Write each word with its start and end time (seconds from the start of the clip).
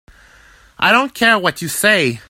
I 0.79 0.91
don't 0.91 1.13
care 1.13 1.37
what 1.37 1.61
you 1.61 1.67
say. 1.67 2.19